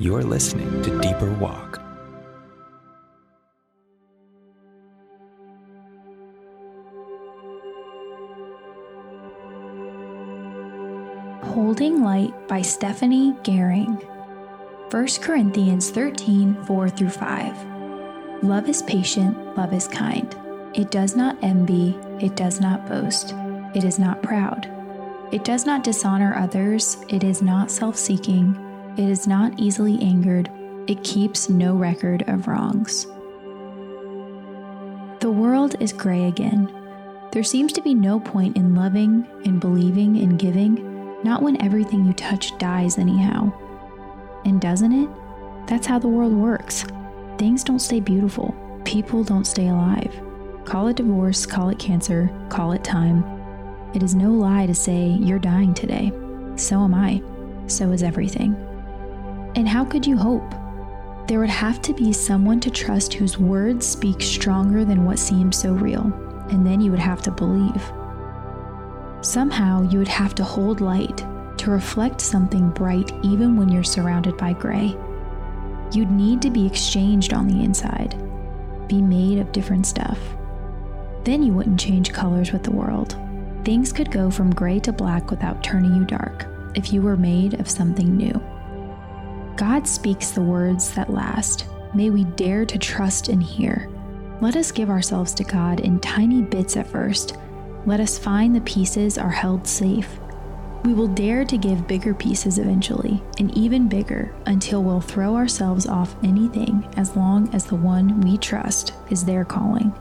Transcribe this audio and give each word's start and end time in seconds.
You're 0.00 0.22
listening 0.22 0.80
to 0.84 1.00
Deeper 1.00 1.32
Walk. 1.40 1.80
Holding 11.42 12.04
Light 12.04 12.32
by 12.46 12.62
Stephanie 12.62 13.32
Gehring. 13.42 14.00
1 14.92 15.06
Corinthians 15.20 15.90
13 15.90 16.62
4 16.64 16.90
through 16.90 17.10
5. 17.10 18.44
Love 18.44 18.68
is 18.68 18.82
patient, 18.82 19.56
love 19.56 19.72
is 19.72 19.88
kind. 19.88 20.32
It 20.74 20.92
does 20.92 21.16
not 21.16 21.36
envy, 21.42 21.98
it 22.20 22.36
does 22.36 22.60
not 22.60 22.86
boast, 22.86 23.34
it 23.74 23.82
is 23.82 23.98
not 23.98 24.22
proud. 24.22 24.70
It 25.32 25.42
does 25.42 25.66
not 25.66 25.82
dishonor 25.82 26.36
others, 26.36 26.98
it 27.08 27.24
is 27.24 27.42
not 27.42 27.68
self 27.68 27.96
seeking, 27.96 28.67
it 28.98 29.08
is 29.08 29.28
not 29.28 29.58
easily 29.58 29.96
angered, 30.02 30.50
it 30.88 31.04
keeps 31.04 31.48
no 31.48 31.76
record 31.76 32.24
of 32.28 32.48
wrongs. 32.48 33.06
The 35.20 35.30
world 35.30 35.76
is 35.78 35.92
gray 35.92 36.24
again. 36.24 36.68
There 37.30 37.44
seems 37.44 37.72
to 37.74 37.80
be 37.80 37.94
no 37.94 38.18
point 38.18 38.56
in 38.56 38.74
loving, 38.74 39.24
in 39.44 39.60
believing, 39.60 40.16
in 40.16 40.36
giving, 40.36 41.22
not 41.22 41.42
when 41.42 41.62
everything 41.62 42.06
you 42.06 42.12
touch 42.12 42.56
dies, 42.58 42.98
anyhow. 42.98 43.52
And 44.44 44.60
doesn't 44.60 44.92
it? 44.92 45.08
That's 45.68 45.86
how 45.86 46.00
the 46.00 46.08
world 46.08 46.32
works. 46.32 46.84
Things 47.36 47.62
don't 47.62 47.78
stay 47.78 48.00
beautiful, 48.00 48.54
people 48.84 49.22
don't 49.22 49.46
stay 49.46 49.68
alive. 49.68 50.12
Call 50.64 50.88
it 50.88 50.96
divorce, 50.96 51.46
call 51.46 51.68
it 51.68 51.78
cancer, 51.78 52.30
call 52.48 52.72
it 52.72 52.82
time. 52.82 53.24
It 53.94 54.02
is 54.02 54.14
no 54.14 54.32
lie 54.32 54.66
to 54.66 54.74
say 54.74 55.16
you're 55.20 55.38
dying 55.38 55.72
today. 55.72 56.12
So 56.56 56.82
am 56.82 56.94
I. 56.94 57.22
So 57.68 57.92
is 57.92 58.02
everything. 58.02 58.67
And 59.54 59.68
how 59.68 59.84
could 59.84 60.06
you 60.06 60.16
hope? 60.16 60.54
There 61.26 61.40
would 61.40 61.50
have 61.50 61.82
to 61.82 61.92
be 61.92 62.12
someone 62.12 62.58
to 62.60 62.70
trust 62.70 63.12
whose 63.12 63.38
words 63.38 63.86
speak 63.86 64.22
stronger 64.22 64.84
than 64.84 65.04
what 65.04 65.18
seems 65.18 65.58
so 65.58 65.72
real, 65.72 66.12
and 66.50 66.66
then 66.66 66.80
you 66.80 66.90
would 66.90 67.00
have 67.00 67.20
to 67.22 67.30
believe. 67.30 67.92
Somehow 69.20 69.82
you 69.82 69.98
would 69.98 70.08
have 70.08 70.34
to 70.36 70.44
hold 70.44 70.80
light 70.80 71.24
to 71.58 71.70
reflect 71.70 72.20
something 72.20 72.70
bright 72.70 73.12
even 73.22 73.56
when 73.56 73.68
you're 73.68 73.84
surrounded 73.84 74.36
by 74.36 74.52
gray. 74.52 74.96
You'd 75.92 76.10
need 76.10 76.40
to 76.42 76.50
be 76.50 76.66
exchanged 76.66 77.34
on 77.34 77.46
the 77.48 77.62
inside, 77.62 78.16
be 78.88 79.02
made 79.02 79.38
of 79.38 79.52
different 79.52 79.86
stuff. 79.86 80.18
Then 81.24 81.42
you 81.42 81.52
wouldn't 81.52 81.80
change 81.80 82.12
colors 82.12 82.52
with 82.52 82.62
the 82.62 82.72
world. 82.72 83.16
Things 83.64 83.92
could 83.92 84.10
go 84.10 84.30
from 84.30 84.54
gray 84.54 84.80
to 84.80 84.92
black 84.92 85.30
without 85.30 85.62
turning 85.62 85.94
you 85.94 86.04
dark 86.04 86.46
if 86.74 86.92
you 86.92 87.02
were 87.02 87.16
made 87.16 87.60
of 87.60 87.68
something 87.68 88.16
new. 88.16 88.40
God 89.58 89.88
speaks 89.88 90.30
the 90.30 90.40
words 90.40 90.94
that 90.94 91.12
last. 91.12 91.66
May 91.92 92.10
we 92.10 92.22
dare 92.22 92.64
to 92.64 92.78
trust 92.78 93.26
and 93.26 93.42
hear. 93.42 93.90
Let 94.40 94.54
us 94.54 94.70
give 94.70 94.88
ourselves 94.88 95.34
to 95.34 95.42
God 95.42 95.80
in 95.80 95.98
tiny 95.98 96.42
bits 96.42 96.76
at 96.76 96.86
first. 96.86 97.36
Let 97.84 97.98
us 97.98 98.16
find 98.16 98.54
the 98.54 98.60
pieces 98.60 99.18
are 99.18 99.28
held 99.28 99.66
safe. 99.66 100.20
We 100.84 100.94
will 100.94 101.08
dare 101.08 101.44
to 101.44 101.58
give 101.58 101.88
bigger 101.88 102.14
pieces 102.14 102.58
eventually, 102.58 103.20
and 103.40 103.52
even 103.58 103.88
bigger, 103.88 104.32
until 104.46 104.84
we'll 104.84 105.00
throw 105.00 105.34
ourselves 105.34 105.88
off 105.88 106.14
anything 106.22 106.88
as 106.96 107.16
long 107.16 107.52
as 107.52 107.64
the 107.64 107.74
one 107.74 108.20
we 108.20 108.38
trust 108.38 108.92
is 109.10 109.24
there 109.24 109.44
calling. 109.44 109.92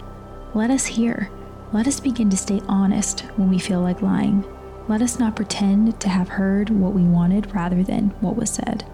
Let 0.53 0.69
us 0.69 0.85
hear. 0.85 1.31
Let 1.73 1.87
us 1.87 1.99
begin 1.99 2.29
to 2.29 2.37
stay 2.37 2.61
honest 2.67 3.21
when 3.37 3.49
we 3.49 3.57
feel 3.57 3.81
like 3.81 4.03
lying. 4.03 4.45
Let 4.87 5.01
us 5.01 5.17
not 5.17 5.35
pretend 5.35 5.99
to 5.99 6.09
have 6.09 6.29
heard 6.29 6.69
what 6.69 6.93
we 6.93 7.01
wanted 7.01 7.55
rather 7.55 7.81
than 7.81 8.09
what 8.21 8.35
was 8.35 8.51
said. 8.51 8.85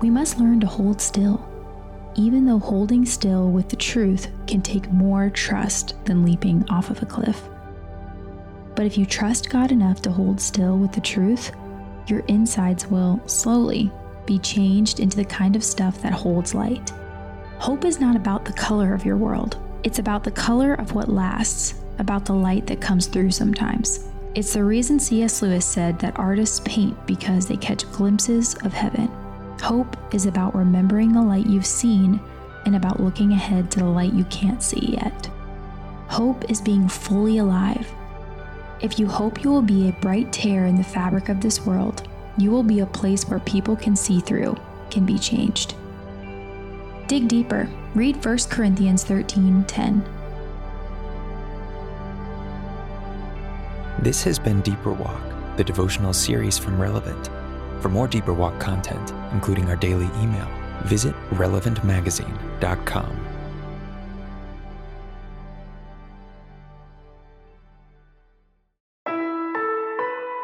We 0.00 0.10
must 0.10 0.38
learn 0.38 0.60
to 0.60 0.66
hold 0.66 1.00
still, 1.00 1.44
even 2.14 2.46
though 2.46 2.60
holding 2.60 3.04
still 3.04 3.50
with 3.50 3.68
the 3.68 3.76
truth 3.76 4.28
can 4.46 4.62
take 4.62 4.90
more 4.92 5.28
trust 5.30 5.96
than 6.04 6.24
leaping 6.24 6.68
off 6.70 6.90
of 6.90 7.02
a 7.02 7.06
cliff. 7.06 7.48
But 8.76 8.86
if 8.86 8.96
you 8.96 9.04
trust 9.04 9.50
God 9.50 9.72
enough 9.72 10.00
to 10.02 10.12
hold 10.12 10.40
still 10.40 10.78
with 10.78 10.92
the 10.92 11.00
truth, 11.00 11.50
your 12.06 12.20
insides 12.28 12.86
will 12.86 13.20
slowly 13.26 13.90
be 14.24 14.38
changed 14.38 15.00
into 15.00 15.16
the 15.16 15.24
kind 15.24 15.56
of 15.56 15.64
stuff 15.64 16.00
that 16.02 16.12
holds 16.12 16.54
light. 16.54 16.90
Hope 17.58 17.84
is 17.84 17.98
not 17.98 18.14
about 18.14 18.44
the 18.44 18.52
color 18.52 18.94
of 18.94 19.04
your 19.04 19.16
world, 19.16 19.58
it's 19.82 19.98
about 19.98 20.22
the 20.22 20.30
color 20.30 20.74
of 20.74 20.92
what 20.92 21.08
lasts, 21.08 21.74
about 21.98 22.24
the 22.24 22.34
light 22.34 22.68
that 22.68 22.80
comes 22.80 23.08
through 23.08 23.32
sometimes. 23.32 24.06
It's 24.36 24.52
the 24.52 24.62
reason 24.62 25.00
C.S. 25.00 25.42
Lewis 25.42 25.66
said 25.66 25.98
that 25.98 26.16
artists 26.16 26.60
paint 26.64 27.04
because 27.06 27.48
they 27.48 27.56
catch 27.56 27.90
glimpses 27.90 28.54
of 28.62 28.72
heaven. 28.72 29.10
Hope 29.62 29.96
is 30.14 30.26
about 30.26 30.54
remembering 30.54 31.12
the 31.12 31.22
light 31.22 31.46
you've 31.46 31.66
seen 31.66 32.20
and 32.64 32.76
about 32.76 33.00
looking 33.00 33.32
ahead 33.32 33.70
to 33.72 33.80
the 33.80 33.86
light 33.86 34.12
you 34.12 34.24
can't 34.24 34.62
see 34.62 34.94
yet. 34.94 35.26
Hope 36.08 36.50
is 36.50 36.60
being 36.60 36.88
fully 36.88 37.38
alive. 37.38 37.90
If 38.80 38.98
you 38.98 39.06
hope 39.08 39.42
you 39.42 39.50
will 39.50 39.62
be 39.62 39.88
a 39.88 40.00
bright 40.00 40.32
tear 40.32 40.66
in 40.66 40.76
the 40.76 40.84
fabric 40.84 41.28
of 41.28 41.40
this 41.40 41.66
world, 41.66 42.08
you 42.36 42.50
will 42.50 42.62
be 42.62 42.80
a 42.80 42.86
place 42.86 43.28
where 43.28 43.40
people 43.40 43.74
can 43.74 43.96
see 43.96 44.20
through, 44.20 44.56
can 44.90 45.04
be 45.04 45.18
changed. 45.18 45.74
Dig 47.08 47.26
deeper. 47.26 47.68
Read 47.94 48.24
1 48.24 48.50
Corinthians 48.50 49.02
13:10. 49.04 50.04
This 53.98 54.22
has 54.22 54.38
been 54.38 54.60
Deeper 54.60 54.92
Walk, 54.92 55.20
the 55.56 55.64
devotional 55.64 56.12
series 56.12 56.56
from 56.56 56.80
Relevant. 56.80 57.30
For 57.80 57.88
more 57.88 58.06
Deeper 58.08 58.32
Walk 58.32 58.58
content, 58.60 59.12
including 59.32 59.68
our 59.68 59.76
daily 59.76 60.08
email, 60.20 60.48
visit 60.82 61.14
relevantmagazine.com. 61.30 63.24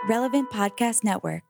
Relevant 0.06 0.50
Podcast 0.50 1.02
Network. 1.02 1.42